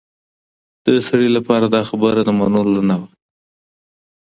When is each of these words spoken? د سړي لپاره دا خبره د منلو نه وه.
د 0.85 0.87
سړي 1.07 1.29
لپاره 1.37 1.65
دا 1.75 1.81
خبره 1.89 2.21
د 2.23 2.29
منلو 2.39 2.81
نه 2.89 2.95
وه. 2.99 3.07